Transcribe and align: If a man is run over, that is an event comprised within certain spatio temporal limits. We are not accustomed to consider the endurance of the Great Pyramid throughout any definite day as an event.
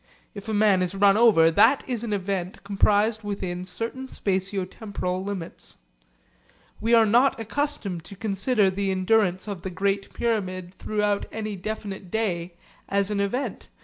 If 0.33 0.49
a 0.49 0.53
man 0.55 0.81
is 0.81 0.95
run 0.95 1.15
over, 1.15 1.51
that 1.51 1.83
is 1.87 2.03
an 2.03 2.11
event 2.11 2.63
comprised 2.63 3.21
within 3.23 3.65
certain 3.65 4.07
spatio 4.07 4.65
temporal 4.67 5.23
limits. 5.23 5.77
We 6.79 6.95
are 6.95 7.05
not 7.05 7.39
accustomed 7.39 8.03
to 8.05 8.15
consider 8.15 8.71
the 8.71 8.89
endurance 8.89 9.47
of 9.47 9.61
the 9.61 9.69
Great 9.69 10.11
Pyramid 10.11 10.73
throughout 10.73 11.27
any 11.31 11.55
definite 11.55 12.09
day 12.09 12.55
as 12.89 13.11
an 13.11 13.19
event. 13.19 13.67